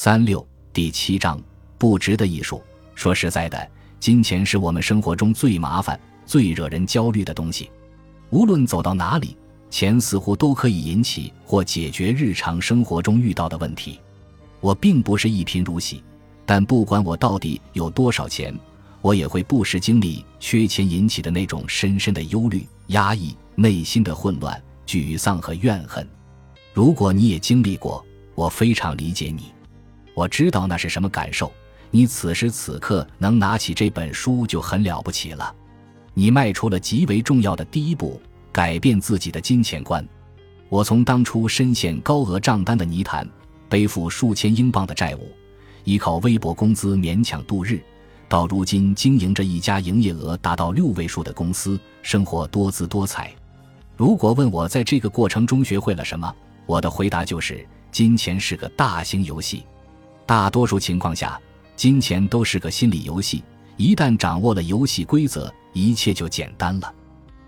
[0.00, 1.42] 三六第七章
[1.76, 2.62] 不值的艺术。
[2.94, 7.68] 说实在的，金钱是我们生活中最麻烦、最惹人焦虑的东西。
[8.30, 9.36] 无论走到哪里，
[9.70, 13.98] 钱似乎都可以引起或解决日常生活中遇到的问题。
[14.60, 16.00] 我并不是一贫如洗，
[16.46, 18.56] 但不管我到底有多少钱，
[19.00, 26.08] 我也会不时经历缺钱引起的那种深深的忧虑、压抑、内心的混乱、沮丧和怨恨。
[26.72, 28.06] 如果你也经历过，
[28.36, 29.52] 我非常理解你。
[30.18, 31.52] 我知道那是什么感受。
[31.92, 35.54] 你此时此刻能拿起这本书就很了不起了。
[36.12, 38.20] 你迈出了极为重要的第一步，
[38.50, 40.04] 改变自己的金钱观。
[40.68, 43.24] 我从当初深陷高额账单的泥潭，
[43.68, 45.30] 背负数千英镑的债务，
[45.84, 47.80] 依靠微薄工资勉强度日，
[48.28, 53.32] 到如今经营着一家营业额达到六位数的公司，生活多姿多彩。
[53.96, 56.34] 如果问我在这个过程中学会了什么，
[56.66, 59.62] 我的回答就是：金钱是个大型游戏。
[60.28, 61.40] 大多数情况下，
[61.74, 63.42] 金钱都是个心理游戏。
[63.78, 66.94] 一旦掌握了游戏规则，一切就简单了。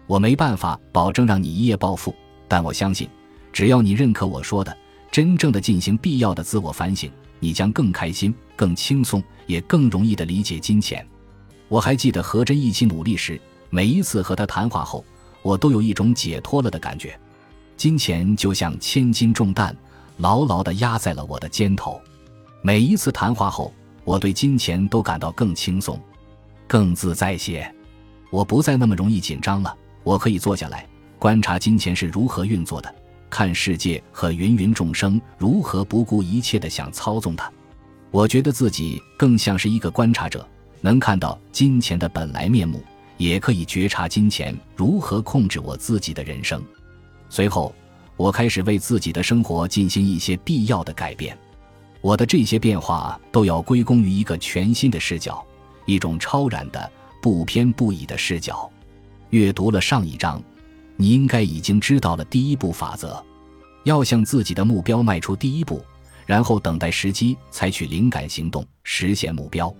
[0.06, 2.14] 我没办法保证让你一夜暴富，
[2.48, 3.06] 但我相信，
[3.53, 4.75] 只要你认可我说的，
[5.12, 11.06] 真正的进行必要的自我反省，你将更开心、更轻松，也更容易的理解金钱。
[11.69, 15.05] 我还记得和珍一起努力时，每一次和他谈话后，
[15.42, 17.15] 我都有一种解脱了的感觉。
[17.77, 19.77] 金钱就像千斤重担，
[20.17, 22.00] 牢牢地压在了我的肩头。
[22.62, 23.72] 每一次谈话后，
[24.05, 25.98] 我对金钱都感到更轻松、
[26.66, 27.75] 更自在些。
[28.30, 29.75] 我不再那么容易紧张了。
[30.03, 30.86] 我可以坐下来，
[31.19, 32.94] 观察金钱是如何运作的，
[33.31, 37.50] 看世界和芸芸众生如何不顾一切地想操纵它。
[38.11, 40.47] 我觉得自己更像是一个观察者，
[40.83, 42.83] 能看到金钱的本来面目，
[43.16, 46.62] 也可以觉察金钱如何控制我自己的人生。
[47.31, 47.75] 随后，
[48.19, 51.38] 我开始为自己的生活进行一些必要的改变。
[52.01, 55.45] 我的这些变化都要归功于一个全新的视角，
[55.84, 58.70] 一种超然的、不偏不倚的视角。
[59.31, 60.43] 阅读了上一章，
[60.97, 63.22] 你应该已经知道了第一步法则：
[63.84, 65.84] 要向自己的目标迈出第一步，
[66.27, 69.72] 然后等待时机，采取灵感行动，实现目标。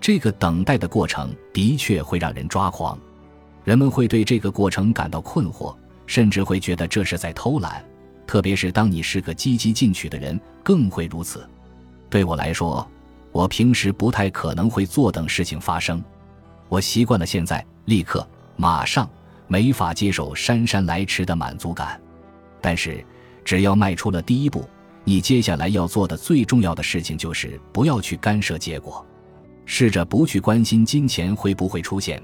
[0.00, 2.98] 这个等待的过程的确会让人抓狂，
[3.64, 5.74] 人们会对这个过程感到困惑，
[6.06, 7.82] 甚至会觉得这是在偷懒。
[8.26, 11.48] 特别是当你是个积极进取的人，更会如此。
[12.14, 12.88] 对我来说，
[13.32, 16.00] 我平时不太可能会坐等事情发生。
[16.68, 19.10] 我习惯了现在、立刻、马上，
[19.48, 22.00] 没法接受姗姗来迟的满足感。
[22.60, 23.04] 但是，
[23.44, 24.64] 只要迈出了第一步，
[25.02, 29.04] 你接下来要做的最重要的事情就是不要去干涉结果，
[29.66, 32.22] 试着不去关心金钱会不会出现，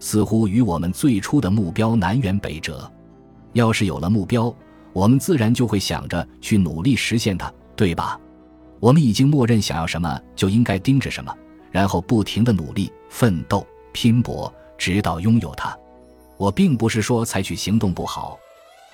[0.00, 2.92] 似乎与我们最初的目标南辕北辙。
[3.54, 4.54] 要是有了目标，
[4.92, 8.20] 我们自然就会想着去努力实现它，对吧？
[8.80, 11.32] 我们已经默认想要什么就应该盯着什么，
[11.70, 15.76] 然后不停的努力、奋斗、拼搏，直到拥有它。
[16.38, 18.38] 我并不是说采取行动不好，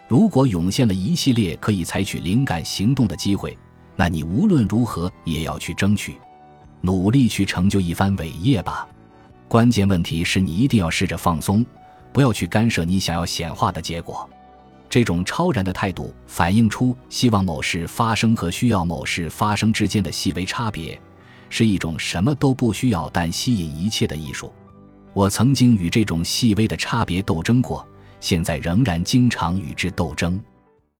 [0.09, 3.57] 如果涌现了一系列可以采取灵感行动的机会，
[3.95, 6.17] 那你无论如何也要去争取，
[6.81, 8.89] 努力去成就一番伟业吧。
[9.47, 11.65] 关键问题是你一定要试着放松，
[12.13, 14.29] 不要去干涉你想要显化的结果。
[14.89, 20.99] 这种超然的态度，反映出希望某事发生和需要某事发生之间的细微差别，
[21.51, 24.53] 是一种什么都不需要但吸引一切的艺术。
[25.13, 27.87] 我曾经与这种细微的差别斗争过，
[28.21, 30.41] 现在仍然经常与之斗争。